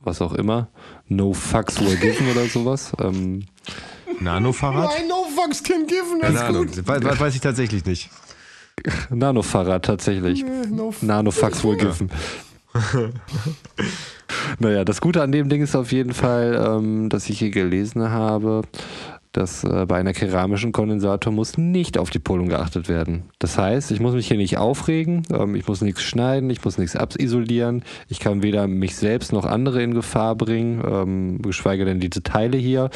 was 0.00 0.20
auch 0.20 0.32
immer. 0.34 0.68
No 1.06 1.32
fucks 1.32 1.80
were 1.80 1.94
given 1.96 2.28
oder 2.30 2.46
sowas. 2.46 2.92
Ähm, 3.00 3.44
Nanofahrrad? 4.20 4.90
Nein, 4.98 5.08
no 5.08 5.24
fucks 5.36 5.62
can 5.62 5.86
given. 5.86 6.18
Das 6.20 6.34
Keine 6.34 6.44
Ahnung. 6.44 6.66
We 6.76 7.20
weiß 7.20 7.34
ich 7.36 7.40
tatsächlich 7.40 7.84
nicht. 7.86 8.10
Nanofahrrad 9.10 9.84
tatsächlich. 9.84 10.44
No 10.68 10.88
f- 10.90 11.02
Nanofax 11.02 11.62
wohl 11.62 11.76
given. 11.76 12.10
naja, 14.58 14.84
das 14.84 15.00
Gute 15.00 15.22
an 15.22 15.30
dem 15.32 15.48
Ding 15.48 15.62
ist 15.62 15.76
auf 15.76 15.92
jeden 15.92 16.12
Fall, 16.12 16.60
ähm, 16.66 17.08
dass 17.08 17.28
ich 17.28 17.38
hier 17.38 17.50
gelesen 17.50 18.10
habe, 18.10 18.62
dass 19.32 19.64
äh, 19.64 19.86
bei 19.86 19.96
einer 19.96 20.12
keramischen 20.12 20.72
Kondensator 20.72 21.32
muss 21.32 21.58
nicht 21.58 21.98
auf 21.98 22.10
die 22.10 22.18
Polung 22.18 22.48
geachtet 22.48 22.88
werden. 22.88 23.24
Das 23.38 23.58
heißt, 23.58 23.90
ich 23.90 24.00
muss 24.00 24.14
mich 24.14 24.28
hier 24.28 24.36
nicht 24.36 24.58
aufregen, 24.58 25.22
ähm, 25.32 25.54
ich 25.54 25.66
muss 25.66 25.80
nichts 25.80 26.02
schneiden, 26.02 26.50
ich 26.50 26.64
muss 26.64 26.78
nichts 26.78 26.96
abisolieren, 26.96 27.82
ich 28.08 28.20
kann 28.20 28.42
weder 28.42 28.66
mich 28.66 28.96
selbst 28.96 29.32
noch 29.32 29.44
andere 29.44 29.82
in 29.82 29.94
Gefahr 29.94 30.36
bringen, 30.36 30.82
ähm, 30.86 31.42
geschweige 31.42 31.84
denn 31.84 32.00
diese 32.00 32.22
Teile 32.22 32.58
hier. 32.58 32.90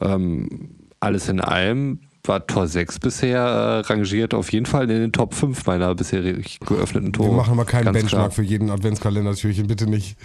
Ähm, 0.00 0.70
alles 1.00 1.28
in 1.28 1.40
allem 1.40 1.98
war 2.26 2.46
Tor 2.46 2.66
6 2.66 2.98
bisher 3.00 3.40
äh, 3.40 3.80
rangiert 3.80 4.34
auf 4.34 4.52
jeden 4.52 4.66
Fall 4.66 4.90
in 4.90 5.00
den 5.00 5.12
Top 5.12 5.34
5 5.34 5.66
meiner 5.66 5.94
bisherigen 5.94 6.42
geöffneten 6.66 7.12
Tore. 7.12 7.30
Wir 7.30 7.36
machen 7.36 7.56
mal 7.56 7.64
keinen 7.64 7.84
Ganz 7.84 7.98
Benchmark 7.98 8.22
klar. 8.22 8.30
für 8.30 8.42
jeden 8.42 8.70
Adventskalender-Türchen, 8.70 9.66
bitte 9.66 9.86
nicht. 9.86 10.16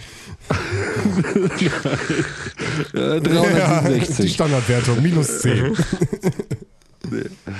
Äh, 2.94 3.20
die 3.20 3.28
367. 3.28 4.34
Standardwertung, 4.34 5.02
minus 5.02 5.40
10. 5.40 5.76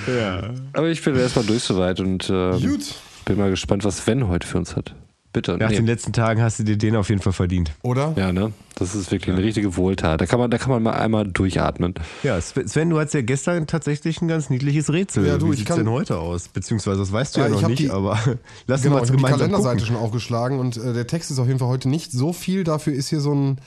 Ja. 0.06 0.50
Aber 0.74 0.88
ich 0.88 1.02
bin 1.02 1.16
erstmal 1.16 1.44
durch 1.44 1.62
soweit 1.62 1.98
und 1.98 2.28
äh, 2.30 2.52
Gut. 2.60 2.94
bin 3.24 3.38
mal 3.38 3.50
gespannt, 3.50 3.84
was 3.84 3.98
Sven 3.98 4.28
heute 4.28 4.46
für 4.46 4.58
uns 4.58 4.76
hat. 4.76 4.94
Bitte. 5.32 5.56
Nach 5.58 5.70
nee. 5.70 5.76
den 5.76 5.86
letzten 5.86 6.12
Tagen 6.12 6.42
hast 6.42 6.58
du 6.58 6.64
dir 6.64 6.76
den 6.76 6.96
auf 6.96 7.08
jeden 7.08 7.20
Fall 7.22 7.32
verdient. 7.32 7.70
Oder? 7.82 8.14
Ja, 8.16 8.32
ne? 8.32 8.52
Das 8.74 8.96
ist 8.96 9.12
wirklich 9.12 9.32
eine 9.34 9.44
richtige 9.44 9.76
Wohltat. 9.76 10.20
Da 10.20 10.26
kann 10.26 10.40
man, 10.40 10.50
da 10.50 10.58
kann 10.58 10.70
man 10.70 10.82
mal 10.82 10.94
einmal 10.94 11.24
durchatmen. 11.28 11.94
Ja, 12.24 12.40
Sven, 12.40 12.90
du 12.90 12.98
hattest 12.98 13.14
ja 13.14 13.22
gestern 13.22 13.68
tatsächlich 13.68 14.20
ein 14.22 14.26
ganz 14.28 14.50
niedliches 14.50 14.92
Rätsel. 14.92 15.26
Ja, 15.26 15.38
du, 15.38 15.46
Wie 15.46 15.50
ich 15.52 15.56
sieht's 15.58 15.68
kann- 15.68 15.78
denn 15.78 15.90
heute 15.90 16.18
aus? 16.18 16.48
Beziehungsweise, 16.48 16.98
das 16.98 17.12
weißt 17.12 17.36
du 17.36 17.40
Ja, 17.40 17.46
ja, 17.46 17.52
noch 17.52 17.68
nicht, 17.68 17.78
die- 17.78 17.90
aber 17.90 18.18
lass 18.66 18.82
Genau, 18.82 18.96
uns 18.96 19.04
ich 19.04 19.10
habe 19.10 19.16
die 19.18 19.22
gemeinsam 19.22 19.38
Kalenderseite 19.38 19.76
gucken. 19.76 19.86
schon 19.94 19.96
aufgeschlagen 20.04 20.58
und 20.58 20.76
äh, 20.78 20.94
der 20.94 21.06
Text 21.06 21.30
ist 21.30 21.38
auf 21.38 21.46
jeden 21.46 21.60
Fall 21.60 21.68
heute 21.68 21.88
nicht 21.88 22.10
so 22.10 22.32
viel. 22.32 22.64
Dafür 22.64 22.92
ist 22.94 23.08
hier 23.08 23.20
so 23.20 23.32
ein, 23.32 23.58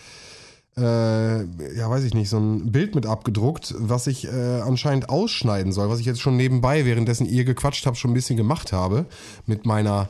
äh, 0.75 1.38
ja 1.77 1.89
weiß 1.89 2.04
ich 2.04 2.13
nicht, 2.13 2.30
so 2.30 2.39
ein 2.39 2.71
Bild 2.71 2.95
mit 2.95 3.06
abgedruckt, 3.06 3.74
was 3.77 4.07
ich 4.07 4.27
äh, 4.27 4.62
anscheinend 4.66 5.09
ausschneiden 5.09 5.71
soll, 5.71 5.89
was 5.89 6.00
ich 6.00 6.06
jetzt 6.06 6.19
schon 6.21 6.36
nebenbei, 6.36 6.86
währenddessen 6.86 7.25
ihr 7.25 7.45
gequatscht 7.45 7.86
habt, 7.86 7.98
schon 7.98 8.12
ein 8.12 8.16
bisschen 8.16 8.38
gemacht 8.38 8.74
habe 8.74 9.06
mit 9.45 9.66
meiner 9.66 10.09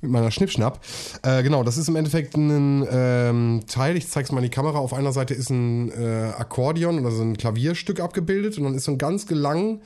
mit 0.00 0.10
meiner 0.10 0.30
Schnippschnapp. 0.30 0.80
Äh, 1.22 1.42
genau, 1.42 1.64
das 1.64 1.76
ist 1.76 1.88
im 1.88 1.96
Endeffekt 1.96 2.36
ein 2.36 2.86
ähm, 2.90 3.60
Teil, 3.66 3.96
ich 3.96 4.08
zeig's 4.08 4.30
mal 4.30 4.38
in 4.38 4.44
die 4.44 4.50
Kamera. 4.50 4.78
Auf 4.78 4.92
einer 4.92 5.12
Seite 5.12 5.34
ist 5.34 5.50
ein 5.50 5.90
äh, 5.90 6.32
Akkordeon 6.36 7.00
oder 7.00 7.10
so 7.10 7.22
ein 7.22 7.36
Klavierstück 7.36 8.00
abgebildet 8.00 8.58
und 8.58 8.64
dann 8.64 8.74
ist 8.74 8.84
so 8.84 8.92
ein 8.92 8.98
ganz 8.98 9.26
gelang, 9.26 9.80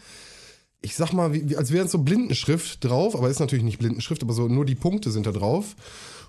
ich 0.83 0.97
sag 0.97 1.13
mal, 1.13 1.33
wie, 1.33 1.57
als 1.57 1.73
wäre 1.73 1.87
es 1.87 1.93
so 1.93 1.99
Blindenschrift 1.99 2.85
drauf, 2.85 3.17
aber 3.17 3.31
ist 3.31 3.41
natürlich 3.41 3.65
nicht 3.65 3.79
Blindenschrift, 3.79 4.23
aber 4.23 4.33
so 4.33 4.49
nur 4.49 4.65
die 4.65 4.75
Punkte 4.75 5.11
sind 5.11 5.27
da 5.27 5.33
drauf. 5.33 5.77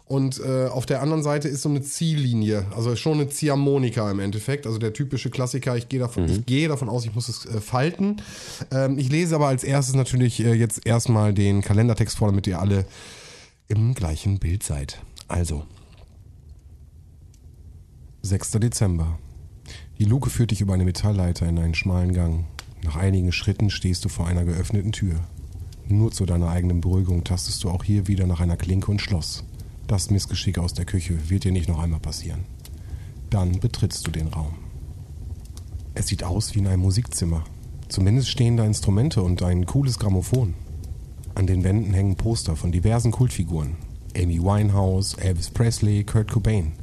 Und 0.05 0.41
äh, 0.41 0.67
auf 0.67 0.85
der 0.85 1.01
anderen 1.01 1.23
Seite 1.23 1.47
ist 1.47 1.61
so 1.61 1.69
eine 1.69 1.81
Ziellinie, 1.81 2.65
also 2.75 2.95
schon 2.97 3.13
eine 3.13 3.29
Ziehharmonika 3.29 4.11
im 4.11 4.19
Endeffekt, 4.19 4.67
also 4.67 4.77
der 4.77 4.91
typische 4.91 5.29
Klassiker. 5.29 5.77
Ich 5.77 5.87
gehe 5.87 5.99
davon, 5.99 6.25
ich 6.25 6.45
gehe 6.45 6.67
davon 6.67 6.89
aus, 6.89 7.05
ich 7.05 7.15
muss 7.15 7.29
es 7.29 7.45
äh, 7.45 7.61
falten. 7.61 8.17
Ähm, 8.71 8.99
ich 8.99 9.09
lese 9.09 9.35
aber 9.35 9.47
als 9.47 9.63
erstes 9.63 9.95
natürlich 9.95 10.43
äh, 10.43 10.53
jetzt 10.53 10.85
erstmal 10.85 11.33
den 11.33 11.61
Kalendertext 11.61 12.17
vor, 12.17 12.27
damit 12.27 12.47
ihr 12.47 12.59
alle 12.59 12.85
im 13.67 13.93
gleichen 13.93 14.39
Bild 14.39 14.63
seid. 14.63 15.01
Also, 15.27 15.63
6. 18.21 18.51
Dezember. 18.51 19.19
Die 19.99 20.05
Luke 20.05 20.29
führt 20.29 20.51
dich 20.51 20.61
über 20.61 20.73
eine 20.73 20.85
Metallleiter 20.85 21.47
in 21.47 21.59
einen 21.59 21.75
schmalen 21.75 22.13
Gang. 22.13 22.45
Nach 22.83 22.95
einigen 22.95 23.31
Schritten 23.31 23.69
stehst 23.69 24.03
du 24.05 24.09
vor 24.09 24.27
einer 24.27 24.45
geöffneten 24.45 24.91
Tür. 24.91 25.15
Nur 25.87 26.11
zu 26.11 26.25
deiner 26.25 26.49
eigenen 26.49 26.81
Beruhigung 26.81 27.23
tastest 27.23 27.63
du 27.63 27.69
auch 27.69 27.83
hier 27.83 28.07
wieder 28.07 28.25
nach 28.27 28.39
einer 28.39 28.57
Klinke 28.57 28.91
und 28.91 29.01
Schloss. 29.01 29.43
Das 29.87 30.09
Missgeschick 30.09 30.57
aus 30.57 30.73
der 30.73 30.85
Küche 30.85 31.29
wird 31.29 31.43
dir 31.43 31.51
nicht 31.51 31.67
noch 31.67 31.79
einmal 31.79 31.99
passieren. 31.99 32.45
Dann 33.29 33.59
betrittst 33.59 34.05
du 34.07 34.11
den 34.11 34.27
Raum. 34.27 34.53
Es 35.93 36.07
sieht 36.07 36.23
aus 36.23 36.55
wie 36.55 36.59
in 36.59 36.67
einem 36.67 36.81
Musikzimmer. 36.81 37.43
Zumindest 37.89 38.29
stehen 38.29 38.57
da 38.57 38.65
Instrumente 38.65 39.21
und 39.21 39.43
ein 39.43 39.65
cooles 39.65 39.99
Grammophon. 39.99 40.53
An 41.35 41.47
den 41.47 41.63
Wänden 41.63 41.93
hängen 41.93 42.15
Poster 42.15 42.55
von 42.55 42.71
diversen 42.71 43.11
Kultfiguren. 43.11 43.75
Amy 44.15 44.39
Winehouse, 44.39 45.15
Elvis 45.15 45.49
Presley, 45.49 46.03
Kurt 46.03 46.31
Cobain. 46.31 46.73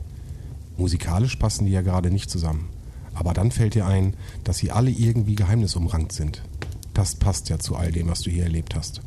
Musikalisch 0.77 1.37
passen 1.37 1.67
die 1.67 1.73
ja 1.73 1.83
gerade 1.83 2.11
nicht 2.11 2.31
zusammen. 2.31 2.69
Aber 3.15 3.33
dann 3.33 3.53
fällt 3.53 3.75
dir 3.75 3.87
ein, 3.87 4.15
dass 4.43 4.59
sie 4.59 4.73
alle 4.73 4.91
irgendwie 4.91 5.37
geheimnisumrankt 5.37 6.11
sind. 6.11 6.43
Das 6.95 7.15
passt 7.15 7.49
ja 7.49 7.61
zu 7.61 7.77
all 7.77 7.93
dem, 7.93 8.09
was 8.09 8.23
du 8.23 8.31
hier 8.31 8.43
erlebt 8.43 8.75
hast. 8.75 9.03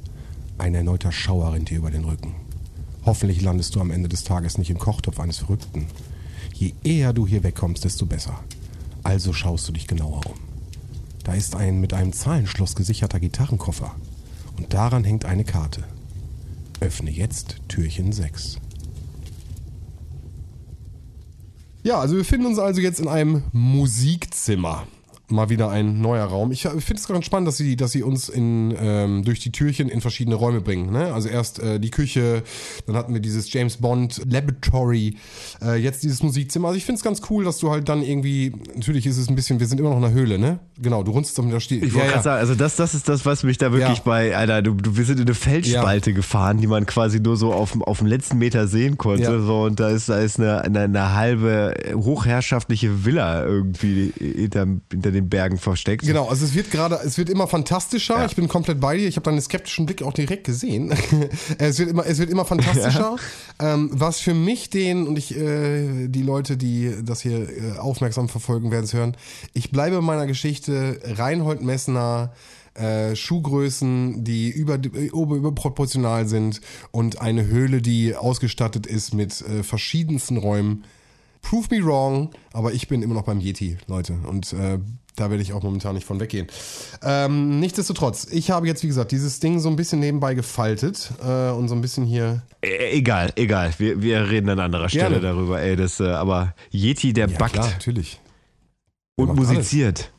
Ein 0.57 0.75
erneuter 0.75 1.11
Schauer 1.11 1.51
rinnt 1.51 1.69
dir 1.69 1.79
über 1.79 1.91
den 1.91 2.05
Rücken. 2.05 2.35
Hoffentlich 3.05 3.41
landest 3.41 3.75
du 3.75 3.81
am 3.81 3.91
Ende 3.91 4.07
des 4.07 4.23
Tages 4.23 4.57
nicht 4.57 4.69
im 4.69 4.79
Kochtopf 4.79 5.19
eines 5.19 5.39
Verrückten. 5.39 5.87
Je 6.53 6.73
eher 6.85 7.11
du 7.11 7.27
hier 7.27 7.43
wegkommst, 7.43 7.83
desto 7.83 8.05
besser. 8.05 8.39
Also 9.03 9.33
schaust 9.33 9.67
du 9.67 9.73
dich 9.73 9.87
genauer 9.87 10.21
um. 10.25 10.39
Da 11.25 11.33
ist 11.33 11.55
ein 11.55 11.81
mit 11.81 11.93
einem 11.93 12.13
Zahlenschloss 12.13 12.75
gesicherter 12.75 13.19
Gitarrenkoffer. 13.19 13.93
Und 14.57 14.73
daran 14.73 15.03
hängt 15.03 15.25
eine 15.25 15.43
Karte. 15.43 15.83
Öffne 16.79 17.11
jetzt 17.11 17.57
Türchen 17.67 18.11
6. 18.11 18.57
Ja, 21.83 21.99
also 21.99 22.15
wir 22.15 22.19
befinden 22.23 22.45
uns 22.45 22.59
also 22.59 22.81
jetzt 22.81 22.99
in 22.99 23.07
einem 23.07 23.43
Musikzimmer. 23.51 24.87
Mal 25.33 25.49
wieder 25.49 25.69
ein 25.69 25.99
neuer 26.01 26.25
Raum. 26.25 26.51
Ich 26.51 26.61
finde 26.61 26.93
es 26.95 27.07
ganz 27.07 27.25
spannend, 27.25 27.47
dass 27.47 27.57
sie, 27.57 27.75
dass 27.75 27.91
sie 27.91 28.03
uns 28.03 28.29
in, 28.29 28.73
ähm, 28.79 29.23
durch 29.25 29.39
die 29.39 29.51
Türchen 29.51 29.89
in 29.89 29.99
verschiedene 30.01 30.35
Räume 30.35 30.61
bringen. 30.61 30.91
Ne? 30.91 31.13
Also 31.13 31.27
erst 31.29 31.59
äh, 31.59 31.79
die 31.79 31.89
Küche, 31.89 32.43
dann 32.85 32.95
hatten 32.95 33.13
wir 33.13 33.19
dieses 33.21 33.51
James 33.51 33.77
Bond 33.77 34.21
Laboratory, 34.29 35.17
äh, 35.61 35.75
jetzt 35.75 36.03
dieses 36.03 36.21
Musikzimmer. 36.23 36.67
Also 36.69 36.77
ich 36.77 36.85
finde 36.85 36.97
es 36.97 37.03
ganz 37.03 37.21
cool, 37.29 37.43
dass 37.43 37.57
du 37.57 37.71
halt 37.71 37.89
dann 37.89 38.01
irgendwie, 38.03 38.53
natürlich 38.75 39.05
ist 39.05 39.17
es 39.17 39.27
ein 39.29 39.35
bisschen, 39.35 39.59
wir 39.59 39.67
sind 39.67 39.79
immer 39.79 39.89
noch 39.89 39.97
in 39.97 40.03
der 40.03 40.11
Höhle, 40.11 40.37
ne? 40.39 40.59
Genau, 40.81 41.03
du 41.03 41.11
runzelst 41.11 41.37
doch 41.37 41.43
mit 41.43 41.53
der 41.53 41.59
Stil. 41.59 41.83
Ich 41.83 41.93
wollte 41.93 42.09
gerade 42.09 42.23
sagen, 42.23 42.39
also 42.39 42.55
das, 42.55 42.75
das 42.75 42.93
ist 42.93 43.09
das, 43.09 43.25
was 43.25 43.43
mich 43.43 43.57
da 43.57 43.71
wirklich 43.71 43.97
Ja. 43.97 44.03
bei, 44.05 44.35
Alter, 44.35 44.61
du, 44.61 44.73
du, 44.73 44.95
wir 44.97 45.05
sind 45.05 45.19
in 45.19 45.25
eine 45.25 45.35
Felsspalte 45.35 46.13
gefahren, 46.13 46.57
die 46.59 46.67
man 46.67 46.85
quasi 46.85 47.19
nur 47.19 47.37
so 47.37 47.53
auf, 47.53 47.71
dem- 47.73 47.81
auf 47.83 47.97
dem 47.99 48.07
letzten 48.07 48.37
Meter 48.37 48.67
sehen 48.67 48.97
konnte. 48.97 49.23
Ja. 49.23 49.39
So, 49.39 49.63
und 49.63 49.79
da 49.79 49.89
ist, 49.89 50.09
da 50.09 50.19
ist 50.19 50.39
eine, 50.39 50.61
eine, 50.61 50.81
eine 50.81 51.13
halbe 51.15 51.73
hochherrschaftliche 51.93 53.05
Villa 53.05 53.43
irgendwie 53.45 54.13
hinter, 54.19 54.67
hinter 54.91 55.11
den 55.23 55.29
Bergen 55.29 55.57
versteckt. 55.57 56.05
Genau, 56.05 56.27
also 56.27 56.45
es 56.45 56.53
wird 56.53 56.71
gerade, 56.71 56.99
es 57.03 57.17
wird 57.17 57.29
immer 57.29 57.47
fantastischer. 57.47 58.25
Ich 58.25 58.35
bin 58.35 58.47
komplett 58.47 58.79
bei 58.79 58.97
dir. 58.97 59.07
Ich 59.07 59.15
habe 59.15 59.25
deinen 59.25 59.41
skeptischen 59.41 59.85
Blick 59.85 60.03
auch 60.03 60.13
direkt 60.13 60.43
gesehen. 60.43 60.93
es 61.57 61.79
wird 61.79 61.89
immer, 61.89 62.05
es 62.05 62.19
wird 62.19 62.29
immer 62.29 62.45
fantastischer. 62.45 63.15
Ähm, 63.59 63.89
was 63.93 64.19
für 64.19 64.33
mich 64.33 64.69
den 64.69 65.07
und 65.07 65.17
ich, 65.17 65.35
äh, 65.35 66.07
die 66.07 66.23
Leute, 66.23 66.57
die 66.57 66.93
das 67.03 67.21
hier 67.21 67.47
äh, 67.49 67.77
aufmerksam 67.77 68.29
verfolgen, 68.29 68.71
werden 68.71 68.85
es 68.85 68.93
hören. 68.93 69.15
Ich 69.53 69.71
bleibe 69.71 70.01
meiner 70.01 70.27
Geschichte. 70.27 70.99
Reinhold 71.03 71.61
Messner. 71.61 72.33
Äh, 72.75 73.15
Schuhgrößen, 73.15 74.23
die 74.23 74.49
über, 74.49 74.79
äh, 74.83 75.11
ober- 75.11 75.35
überproportional 75.35 76.27
sind 76.27 76.59
und 76.89 77.21
eine 77.21 77.45
Höhle, 77.45 77.83
die 77.83 78.15
ausgestattet 78.15 78.87
ist 78.87 79.13
mit 79.13 79.41
äh, 79.41 79.61
verschiedensten 79.61 80.37
Räumen. 80.37 80.83
Prove 81.43 81.67
me 81.69 81.85
wrong, 81.85 82.31
aber 82.51 82.73
ich 82.73 82.87
bin 82.87 83.03
immer 83.03 83.13
noch 83.13 83.25
beim 83.25 83.39
Yeti, 83.39 83.77
Leute. 83.85 84.13
Und 84.27 84.53
äh, 84.53 84.79
da 85.15 85.29
werde 85.29 85.43
ich 85.43 85.53
auch 85.53 85.63
momentan 85.63 85.95
nicht 85.95 86.05
von 86.05 86.19
weggehen. 86.19 86.47
Ähm, 87.03 87.59
nichtsdestotrotz, 87.59 88.27
ich 88.31 88.51
habe 88.51 88.67
jetzt, 88.67 88.83
wie 88.83 88.87
gesagt, 88.87 89.11
dieses 89.11 89.39
Ding 89.39 89.59
so 89.59 89.69
ein 89.69 89.75
bisschen 89.75 89.99
nebenbei 89.99 90.33
gefaltet 90.33 91.11
äh, 91.23 91.51
und 91.51 91.67
so 91.67 91.75
ein 91.75 91.81
bisschen 91.81 92.05
hier. 92.05 92.41
Äh, 92.61 92.97
egal, 92.97 93.31
egal. 93.35 93.73
Wir, 93.77 94.01
wir 94.01 94.29
reden 94.29 94.49
an 94.49 94.59
anderer 94.59 94.89
Stelle 94.89 95.19
Gerne. 95.19 95.21
darüber. 95.21 95.61
Ey, 95.61 95.75
das, 95.75 95.99
äh, 95.99 96.07
aber 96.07 96.55
Yeti, 96.71 97.13
der 97.13 97.27
backt 97.27 97.53
klar, 97.53 97.69
natürlich. 97.69 98.19
und 99.15 99.35
musiziert 99.35 100.11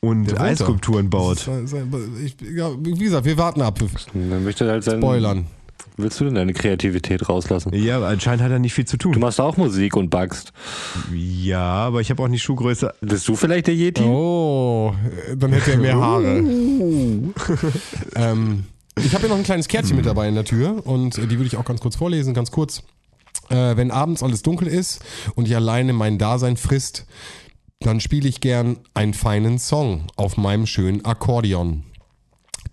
und 0.00 0.24
Der 0.24 0.32
wohnt 0.32 0.40
da. 0.40 0.44
Eisskulpturen 0.44 1.10
baut. 1.10 1.46
Das 1.46 1.72
ist, 1.72 1.72
äh, 1.72 1.84
ich, 2.24 2.36
ja, 2.40 2.70
wie 2.78 2.94
gesagt, 2.94 3.26
wir 3.26 3.36
warten 3.36 3.62
ab. 3.62 3.78
Dann 4.12 4.44
möchte 4.44 4.64
er 4.64 4.72
halt 4.72 4.84
sein. 4.84 4.98
Spoilern. 4.98 5.46
Willst 6.02 6.20
du 6.20 6.24
denn 6.24 6.34
deine 6.34 6.52
Kreativität 6.52 7.28
rauslassen? 7.28 7.72
Ja, 7.74 7.96
aber 7.96 8.08
anscheinend 8.08 8.42
hat 8.42 8.50
er 8.50 8.58
nicht 8.58 8.74
viel 8.74 8.84
zu 8.86 8.96
Du 8.96 9.12
tun. 9.12 9.20
machst 9.20 9.40
auch 9.40 9.56
Musik 9.56 9.96
und 9.96 10.10
backst. 10.10 10.52
Ja, 11.14 11.60
aber 11.62 12.00
ich 12.00 12.10
habe 12.10 12.22
auch 12.22 12.28
nicht 12.28 12.42
Schuhgröße. 12.42 12.94
Bist 13.00 13.26
du 13.28 13.36
vielleicht 13.36 13.66
der 13.66 13.74
Yeti? 13.74 14.02
Oh, 14.02 14.94
äh, 15.30 15.36
dann 15.36 15.52
hätte 15.52 15.72
er 15.72 15.78
mehr 15.78 15.96
Haare. 15.96 16.36
ähm, 18.16 18.64
ich 18.96 19.12
habe 19.14 19.20
hier 19.22 19.28
noch 19.30 19.36
ein 19.36 19.44
kleines 19.44 19.68
Kärtchen 19.68 19.96
mit 19.96 20.06
dabei 20.06 20.28
in 20.28 20.34
der 20.34 20.44
Tür 20.44 20.86
und 20.86 21.16
äh, 21.18 21.26
die 21.26 21.36
würde 21.38 21.46
ich 21.46 21.56
auch 21.56 21.64
ganz 21.64 21.80
kurz 21.80 21.96
vorlesen, 21.96 22.34
ganz 22.34 22.50
kurz. 22.50 22.82
Äh, 23.48 23.76
wenn 23.76 23.90
abends 23.90 24.22
alles 24.22 24.42
dunkel 24.42 24.68
ist 24.68 25.00
und 25.34 25.46
ich 25.48 25.56
alleine 25.56 25.92
mein 25.92 26.18
Dasein 26.18 26.56
frisst, 26.56 27.06
dann 27.80 28.00
spiele 28.00 28.28
ich 28.28 28.40
gern 28.40 28.76
einen 28.94 29.14
feinen 29.14 29.58
Song 29.58 30.04
auf 30.16 30.36
meinem 30.36 30.66
schönen 30.66 31.04
Akkordeon. 31.04 31.84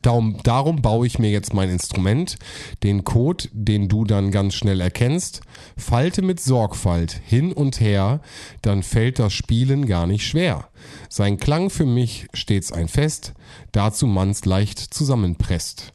Darum, 0.01 0.37
darum 0.43 0.81
baue 0.81 1.07
ich 1.07 1.19
mir 1.19 1.31
jetzt 1.31 1.53
mein 1.53 1.69
Instrument, 1.69 2.37
den 2.83 3.03
Code, 3.03 3.45
den 3.51 3.89
du 3.89 4.05
dann 4.05 4.31
ganz 4.31 4.53
schnell 4.53 4.79
erkennst, 4.79 5.41
falte 5.75 6.21
mit 6.21 6.39
Sorgfalt 6.39 7.19
hin 7.25 7.51
und 7.51 7.79
her, 7.79 8.21
dann 8.61 8.83
fällt 8.83 9.19
das 9.19 9.33
Spielen 9.33 9.85
gar 9.87 10.07
nicht 10.07 10.25
schwer. 10.25 10.69
Sein 11.09 11.37
Klang 11.37 11.69
für 11.69 11.85
mich 11.85 12.27
stets 12.33 12.71
ein 12.71 12.87
Fest, 12.87 13.33
dazu 13.71 14.07
man's 14.07 14.45
leicht 14.45 14.79
zusammenpresst. 14.79 15.93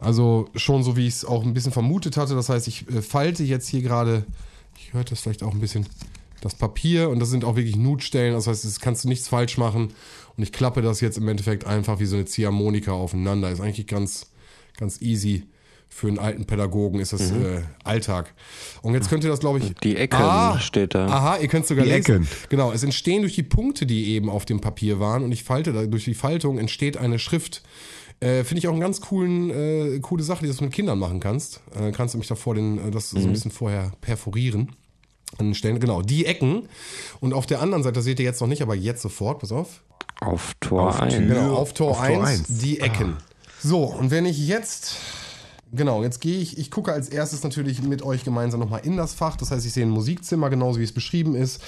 Also 0.00 0.48
schon 0.54 0.82
so, 0.82 0.96
wie 0.96 1.08
ich 1.08 1.14
es 1.14 1.24
auch 1.24 1.42
ein 1.42 1.54
bisschen 1.54 1.72
vermutet 1.72 2.16
hatte. 2.16 2.34
Das 2.34 2.48
heißt, 2.48 2.68
ich 2.68 2.88
äh, 2.88 3.02
falte 3.02 3.42
jetzt 3.42 3.68
hier 3.68 3.82
gerade, 3.82 4.24
ich 4.78 4.92
hörte 4.92 5.10
das 5.10 5.20
vielleicht 5.20 5.42
auch 5.42 5.52
ein 5.52 5.60
bisschen, 5.60 5.86
das 6.40 6.54
Papier 6.54 7.10
und 7.10 7.18
das 7.18 7.30
sind 7.30 7.44
auch 7.44 7.56
wirklich 7.56 7.76
Nutstellen. 7.76 8.34
Das 8.34 8.46
heißt, 8.46 8.64
das 8.64 8.80
kannst 8.80 9.04
du 9.04 9.08
nichts 9.08 9.28
falsch 9.28 9.58
machen. 9.58 9.92
Und 10.38 10.44
ich 10.44 10.52
klappe 10.52 10.80
das 10.82 11.00
jetzt 11.02 11.18
im 11.18 11.28
Endeffekt 11.28 11.66
einfach 11.66 11.98
wie 12.00 12.06
so 12.06 12.16
eine 12.16 12.24
Ziehharmonika 12.24 12.92
aufeinander. 12.92 13.50
Ist 13.50 13.60
eigentlich 13.60 13.86
ganz, 13.86 14.30
ganz 14.78 15.02
easy. 15.02 15.44
Für 15.90 16.06
einen 16.06 16.18
alten 16.18 16.44
Pädagogen 16.44 17.00
ist 17.00 17.12
das 17.12 17.30
äh, 17.32 17.62
Alltag. 17.82 18.34
Und 18.82 18.94
jetzt 18.94 19.08
könnt 19.08 19.24
ihr 19.24 19.30
das, 19.30 19.40
glaube 19.40 19.58
ich. 19.58 19.74
Die 19.82 19.96
Ecken 19.96 20.20
Ah, 20.20 20.60
steht 20.60 20.94
da. 20.94 21.06
Aha, 21.06 21.38
ihr 21.38 21.48
könnt 21.48 21.66
sogar 21.66 21.84
Die 21.84 21.90
lesen. 21.90 22.14
Ecken. 22.22 22.28
Genau, 22.50 22.70
es 22.72 22.82
entstehen 22.84 23.22
durch 23.22 23.34
die 23.34 23.42
Punkte, 23.42 23.84
die 23.84 24.10
eben 24.10 24.30
auf 24.30 24.44
dem 24.44 24.60
Papier 24.60 25.00
waren 25.00 25.24
und 25.24 25.32
ich 25.32 25.42
falte 25.44 25.72
da, 25.72 25.86
durch 25.86 26.04
die 26.04 26.14
Faltung 26.14 26.58
entsteht 26.58 26.96
eine 26.98 27.18
Schrift. 27.18 27.62
Äh, 28.20 28.44
Finde 28.44 28.58
ich 28.58 28.68
auch 28.68 28.72
eine 28.72 28.80
ganz 28.82 29.00
coolen, 29.00 29.50
äh, 29.50 29.98
coole 30.00 30.22
Sache, 30.22 30.46
die 30.46 30.52
du 30.52 30.62
mit 30.64 30.72
Kindern 30.72 30.98
machen 30.98 31.20
kannst. 31.20 31.62
Äh, 31.74 31.90
kannst 31.92 32.14
du 32.14 32.18
mich 32.18 32.28
davor 32.28 32.54
den, 32.54 32.78
äh, 32.78 32.90
das 32.90 33.10
so 33.10 33.18
ein 33.18 33.32
bisschen 33.32 33.50
vorher 33.50 33.90
perforieren. 34.00 34.76
An 35.38 35.46
den 35.46 35.54
Stellen, 35.54 35.80
genau, 35.80 36.02
die 36.02 36.26
Ecken. 36.26 36.68
Und 37.20 37.32
auf 37.32 37.46
der 37.46 37.60
anderen 37.60 37.82
Seite, 37.82 37.94
das 37.94 38.04
seht 38.04 38.18
ihr 38.20 38.24
jetzt 38.26 38.40
noch 38.40 38.48
nicht, 38.48 38.62
aber 38.62 38.74
jetzt 38.74 39.02
sofort, 39.02 39.40
pass 39.40 39.52
auf. 39.52 39.82
Auf 40.20 40.54
Tor 40.60 40.88
Auf 40.88 41.00
1. 41.00 41.14
Tür. 41.14 41.26
Genau, 41.26 41.54
auf 41.54 41.74
Tor, 41.74 41.90
auf 41.92 42.00
1, 42.00 42.14
Tor 42.14 42.26
eins. 42.26 42.44
die 42.48 42.80
Ecken. 42.80 43.16
So, 43.62 43.84
und 43.84 44.10
wenn 44.10 44.26
ich 44.26 44.46
jetzt, 44.46 44.96
genau, 45.72 46.02
jetzt 46.02 46.20
gehe 46.20 46.38
ich, 46.38 46.58
ich 46.58 46.70
gucke 46.70 46.92
als 46.92 47.08
erstes 47.08 47.42
natürlich 47.42 47.82
mit 47.82 48.02
euch 48.02 48.24
gemeinsam 48.24 48.60
nochmal 48.60 48.80
in 48.84 48.96
das 48.96 49.14
Fach. 49.14 49.36
Das 49.36 49.50
heißt, 49.50 49.66
ich 49.66 49.72
sehe 49.72 49.84
ein 49.84 49.90
Musikzimmer, 49.90 50.50
genauso 50.50 50.78
wie 50.80 50.84
es 50.84 50.92
beschrieben 50.92 51.34
ist. 51.34 51.62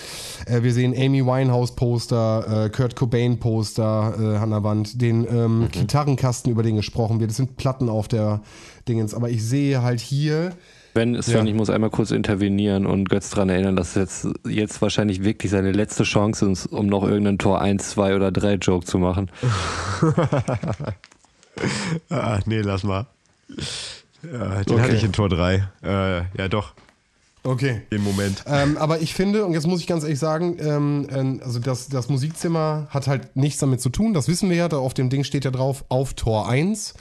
Äh, 0.47 0.63
wir 0.63 0.73
sehen 0.73 0.95
Amy 0.97 1.25
Winehouse 1.25 1.75
Poster, 1.75 2.67
äh, 2.67 2.71
Kurt 2.71 2.97
Cobain 2.97 3.39
Poster 3.39 4.15
äh, 4.19 4.37
an 4.37 4.51
der 4.51 4.63
Wand, 4.65 5.01
den 5.01 5.27
ähm, 5.29 5.69
Gitarrenkasten, 5.71 6.51
über 6.51 6.63
den 6.63 6.77
gesprochen 6.77 7.21
wird. 7.21 7.31
Das 7.31 7.37
sind 7.37 7.57
Platten 7.57 7.89
auf 7.89 8.09
der 8.09 8.41
Dingens. 8.89 9.15
Aber 9.15 9.31
ich 9.31 9.45
sehe 9.45 9.83
halt 9.83 10.01
hier, 10.01 10.53
Wenn, 10.95 11.21
Sven, 11.23 11.47
ich 11.47 11.55
muss 11.55 11.71
einmal 11.71 11.91
kurz 11.91 12.11
intervenieren 12.11 12.85
und 12.87 13.09
Götz 13.09 13.31
daran 13.31 13.49
erinnern, 13.49 13.77
dass 13.77 13.95
jetzt, 13.95 14.27
jetzt 14.47 14.83
wahrscheinlich 14.83 15.23
wirklich 15.23 15.51
seine 15.53 15.71
letzte 15.73 16.03
Chance 16.03 16.51
ist, 16.51 16.67
um 16.67 16.87
noch 16.87 17.05
irgendeinen 17.05 17.39
Tor 17.39 17.61
1, 17.61 17.91
2 17.91 18.17
oder 18.17 18.33
3 18.33 18.55
Joke 18.55 18.85
zu 18.87 18.99
machen. 18.99 19.31
Ah, 22.09 22.39
nee, 22.47 22.61
lass 22.63 22.85
mal. 22.85 23.07
Ja, 24.23 24.63
den 24.63 24.75
Okay. 24.75 24.81
hatte 24.81 24.95
ich 24.95 25.05
in 25.05 25.13
Tor 25.13 25.29
3. 25.29 25.69
Äh, 25.83 26.23
ja, 26.39 26.49
doch, 26.49 26.73
okay, 27.45 27.83
im 27.91 28.03
Moment. 28.03 28.45
Ähm, 28.47 28.77
aber 28.77 29.01
ich 29.01 29.15
finde, 29.15 29.45
und 29.45 29.53
jetzt 29.53 29.67
muss 29.67 29.81
ich 29.81 29.87
ganz 29.87 30.05
ehrlich 30.05 30.19
sagen, 30.19 30.57
ähm, 30.61 31.07
ähm, 31.11 31.41
also 31.45 31.59
das, 31.59 31.89
das 31.89 32.09
Musikzimmer 32.09 32.87
hat 32.91 33.07
halt 33.07 33.37
nichts 33.37 33.61
damit 33.61 33.81
zu 33.81 33.91
tun, 33.91 34.15
das 34.15 34.29
wissen 34.29 34.51
wir 34.51 34.57
ja, 34.57 34.69
da 34.69 34.79
auf 34.79 34.95
dem 34.95 35.11
Ding 35.11 35.25
steht 35.25 35.45
ja 35.45 35.51
drauf, 35.51 35.85
auf 35.89 36.15
Tor 36.15 36.49
1. 36.49 36.95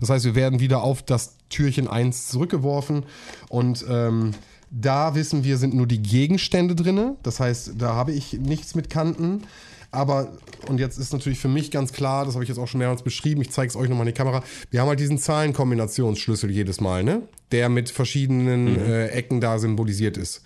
Das 0.00 0.10
heißt, 0.10 0.24
wir 0.24 0.34
werden 0.34 0.60
wieder 0.60 0.82
auf 0.82 1.02
das 1.02 1.36
Türchen 1.48 1.88
1 1.88 2.28
zurückgeworfen 2.28 3.04
und 3.48 3.84
ähm, 3.88 4.32
da 4.70 5.14
wissen 5.14 5.44
wir, 5.44 5.58
sind 5.58 5.74
nur 5.74 5.86
die 5.86 6.02
Gegenstände 6.02 6.74
drinne. 6.74 7.16
Das 7.22 7.40
heißt, 7.40 7.74
da 7.78 7.94
habe 7.94 8.12
ich 8.12 8.34
nichts 8.34 8.74
mit 8.74 8.90
Kanten. 8.90 9.42
Aber, 9.90 10.32
und 10.68 10.78
jetzt 10.78 10.98
ist 10.98 11.12
natürlich 11.12 11.38
für 11.38 11.48
mich 11.48 11.70
ganz 11.70 11.92
klar, 11.92 12.24
das 12.24 12.34
habe 12.34 12.44
ich 12.44 12.48
jetzt 12.48 12.58
auch 12.58 12.68
schon 12.68 12.78
mehrmals 12.78 13.02
beschrieben, 13.02 13.40
ich 13.40 13.50
zeige 13.50 13.68
es 13.68 13.76
euch 13.76 13.88
nochmal 13.88 14.06
in 14.06 14.12
die 14.12 14.18
Kamera, 14.18 14.42
wir 14.70 14.80
haben 14.80 14.88
halt 14.88 15.00
diesen 15.00 15.18
Zahlenkombinationsschlüssel 15.18 16.50
jedes 16.50 16.80
Mal, 16.80 17.04
ne? 17.04 17.22
Der 17.52 17.68
mit 17.68 17.90
verschiedenen 17.90 18.76
äh, 18.76 19.08
Ecken 19.08 19.40
da 19.40 19.58
symbolisiert 19.58 20.16
ist. 20.16 20.42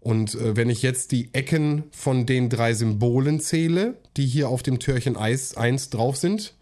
Und 0.00 0.34
äh, 0.34 0.56
wenn 0.56 0.70
ich 0.70 0.82
jetzt 0.82 1.12
die 1.12 1.28
Ecken 1.34 1.84
von 1.92 2.24
den 2.24 2.48
drei 2.48 2.72
Symbolen 2.72 3.40
zähle, 3.40 3.98
die 4.16 4.26
hier 4.26 4.48
auf 4.48 4.62
dem 4.62 4.78
Türchen 4.78 5.16
1, 5.16 5.56
1 5.56 5.90
drauf 5.90 6.16
sind, 6.16 6.54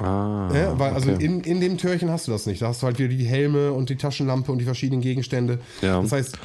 Ah, 0.00 0.50
ja, 0.54 0.78
weil 0.78 0.94
also 0.94 1.12
okay. 1.12 1.24
in, 1.24 1.40
in 1.42 1.60
dem 1.60 1.76
Türchen 1.76 2.10
hast 2.10 2.26
du 2.26 2.32
das 2.32 2.46
nicht. 2.46 2.62
Da 2.62 2.68
hast 2.68 2.82
du 2.82 2.86
halt 2.86 2.98
wieder 2.98 3.08
die 3.08 3.24
Helme 3.24 3.72
und 3.72 3.90
die 3.90 3.96
Taschenlampe 3.96 4.50
und 4.50 4.58
die 4.58 4.64
verschiedenen 4.64 5.02
Gegenstände. 5.02 5.58
Ja. 5.82 6.00
Das 6.00 6.12
heißt, 6.12 6.38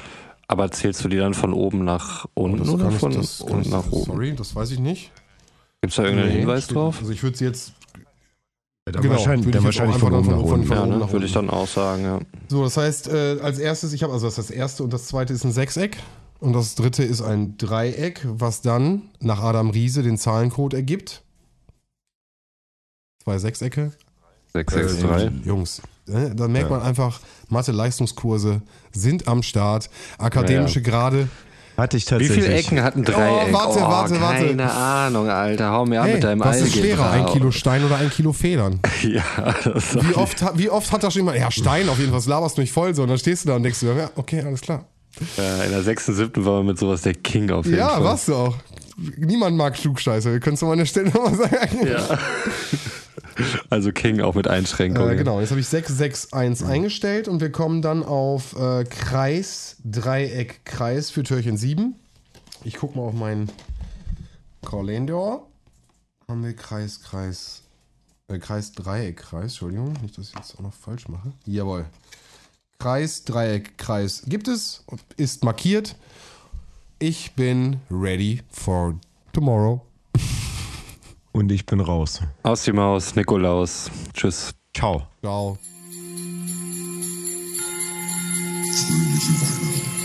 Aber 0.48 0.72
zählst 0.72 1.04
du 1.04 1.10
die 1.10 1.18
dann 1.18 1.34
von 1.34 1.54
oben 1.54 1.84
nach 1.84 2.26
unten 2.34 2.60
das 2.60 2.70
oder 2.70 2.90
ich, 2.90 2.96
von 2.96 3.12
das 3.12 3.40
kann 3.40 3.48
unten 3.50 3.62
ich, 3.64 3.70
nach 3.72 3.92
oben? 3.92 4.06
sorry, 4.06 4.34
das 4.36 4.56
weiß 4.56 4.72
ich 4.72 4.80
nicht. 4.80 5.12
Gibt 5.82 5.92
es 5.92 5.98
da 5.98 6.04
irgendeinen 6.04 6.32
Nee, 6.34 6.40
Hinweis 6.40 6.64
steht- 6.66 6.78
drauf? 6.78 6.98
Also 7.00 7.12
ich 7.12 7.22
würde 7.22 7.38
sie 7.38 7.46
jetzt 7.46 7.74
Ja, 8.86 8.94
dann 8.94 9.02
Genau, 9.04 9.16
wahrscheinlich, 9.16 9.46
würde 9.46 9.58
dann 9.58 9.62
ich 9.64 9.66
wahrscheinlich 9.66 9.98
von 9.98 10.14
oben 10.14 10.28
dann 10.30 10.36
nach 10.38 10.42
von- 10.44 10.52
unten. 10.54 10.68
von- 10.68 10.78
Ja, 10.78 10.86
ne? 10.86 11.12
würde 11.12 11.26
ich 11.26 11.34
dann 11.34 11.50
auch 11.50 11.68
sagen, 11.68 12.04
ja. 12.04 12.20
So, 12.48 12.64
das 12.64 12.78
heißt, 12.78 13.10
äh, 13.10 13.38
als 13.42 13.60
erstes, 13.60 13.92
ich 13.92 14.02
habe 14.04 14.14
also 14.14 14.26
das 14.28 14.38
ist 14.38 14.50
das 14.50 14.56
erste 14.56 14.84
und 14.84 14.94
das 14.94 15.08
zweite 15.08 15.34
ist 15.34 15.44
ein 15.44 15.52
Sechseck 15.52 15.98
und 16.40 16.54
das 16.54 16.76
dritte 16.76 17.04
ist 17.04 17.22
ein 17.22 17.58
Dreieck, 17.58 18.22
was 18.26 18.62
dann 18.62 19.10
nach 19.20 19.42
Adam 19.44 19.72
Riese 19.72 20.04
den 20.04 20.18
Zahlencode 20.18 20.76
ergibt. 20.76 21.24
Zwei 23.24 23.38
Sechsecke. 23.40 23.92
663. 24.54 25.46
Jungs, 25.46 25.82
äh, 26.08 26.34
da 26.36 26.48
merkt 26.48 26.70
man 26.70 26.82
einfach, 26.82 27.20
Mathe-Leistungskurse 27.50 28.62
sind 28.92 29.28
am 29.28 29.44
Start, 29.44 29.90
akademische 30.18 30.82
Grade. 30.82 31.28
Hatte 31.78 31.96
ich 31.98 32.06
Wie 32.06 32.10
tatsächlich. 32.10 32.44
viele 32.44 32.56
Ecken 32.56 32.82
hat 32.82 32.96
ein 32.96 33.04
Dreieck? 33.04 33.50
Oh, 33.50 33.54
warte, 33.54 33.82
warte, 33.82 34.20
warte. 34.20 34.48
Keine 34.48 34.72
Ahnung, 34.72 35.30
Alter. 35.30 35.72
Hau 35.72 35.86
mir 35.86 36.02
an 36.02 36.08
Hey, 36.08 36.16
mit 36.16 36.24
deinem 36.24 36.40
was 36.40 36.60
ist 36.60 36.74
schwerer, 36.76 37.12
ein 37.12 37.28
Kilo 37.28 37.52
Stein 37.52 37.84
oder 37.86 37.98
ein 37.98 38.10
Kilo 38.10 38.34
Federn? 38.34 38.80
Ja, 39.04 39.22
das 39.64 39.96
Wie 39.96 40.16
oft, 40.16 40.44
wie 40.58 40.72
oft 40.72 40.92
hat 40.92 41.04
da 41.04 41.12
schon 41.12 41.20
jemand, 41.20 41.38
ja 41.38 41.52
Stein 41.52 41.88
auf 41.88 42.00
jeden 42.00 42.10
Fall, 42.10 42.18
was 42.18 42.26
laberst 42.26 42.58
du 42.58 42.62
mich 42.62 42.72
voll 42.72 42.96
so 42.96 43.04
und 43.04 43.10
dann 43.10 43.20
stehst 43.20 43.46
du 43.46 43.50
da 43.50 43.56
und 43.58 43.64
denkst 43.64 43.80
du, 43.82 43.86
ja, 43.88 44.10
okay, 44.16 44.42
alles 44.42 44.62
klar. 44.62 44.86
Ja, 45.38 45.64
in 45.66 45.72
der 45.72 45.84
sechsten, 45.84 46.16
siebten 46.16 46.46
war 46.46 46.58
man 46.58 46.66
mit 46.66 46.80
sowas 46.80 47.04
der 47.04 47.14
King 47.14 47.52
auf 47.52 47.66
jeden 47.66 47.78
Ja, 47.78 47.90
Fall. 47.90 48.04
warst 48.04 48.28
du 48.28 48.34
auch. 48.36 48.56
Niemand 49.18 49.56
mag 49.56 49.76
Klugscheißer. 49.76 50.32
Wir 50.32 50.40
können 50.40 50.56
es 50.56 50.62
mal 50.64 50.72
an 50.72 50.80
der 50.80 50.86
Stelle 50.88 51.10
nochmal 51.12 51.36
sagen. 51.36 51.88
Ja. 51.88 52.08
Also 53.70 53.92
King 53.92 54.22
auch 54.22 54.36
mit 54.36 54.48
Einschränkungen. 54.48 55.12
Äh, 55.12 55.16
genau, 55.16 55.40
jetzt 55.40 55.52
habe 55.52 55.60
ich 55.60 55.68
661 55.68 56.68
eingestellt 56.68 57.28
und 57.28 57.42
wir 57.42 57.52
kommen 57.52 57.82
dann 57.82 58.04
auf 58.04 58.58
äh, 58.58 58.84
Kreis, 58.86 59.78
Dreieck, 59.84 60.66
Kreis 60.66 61.10
für 61.10 61.24
Türchen 61.24 61.58
7. 61.58 61.96
Ich 62.64 62.78
gucke 62.78 62.98
mal 62.98 63.06
auf 63.06 63.14
meinen 63.14 63.50
Kalender. 64.66 65.44
Haben 66.28 66.44
wir 66.44 66.56
Kreis, 66.56 67.02
Kreis, 67.02 67.64
äh, 68.28 68.38
Kreis, 68.40 68.74
Dreieck, 68.74 69.18
Kreis, 69.18 69.44
Entschuldigung, 69.44 69.94
nicht, 70.02 70.18
dass 70.18 70.30
ich 70.30 70.36
jetzt 70.36 70.56
auch 70.58 70.62
noch 70.62 70.74
falsch 70.74 71.08
mache. 71.08 71.32
Jawohl. 71.46 71.86
Kreis, 72.80 73.24
Dreieck, 73.24 73.78
Kreis 73.78 74.24
gibt 74.28 74.48
es, 74.48 74.84
ist 75.16 75.44
markiert. 75.44 75.96
Ich 77.00 77.34
bin 77.34 77.80
ready 77.90 78.42
for 78.50 79.00
tomorrow. 79.34 79.87
Und 81.38 81.52
ich 81.52 81.68
bin 81.68 81.82
raus. 81.82 82.20
Aus 82.42 82.64
die 82.64 82.72
Maus, 82.72 83.16
Nikolaus. 83.16 83.92
Tschüss. 84.12 84.56
Ciao. 84.74 85.06
Ciao. 85.22 85.60
Fröhliche 88.72 89.34
Weihnachten. 89.40 89.97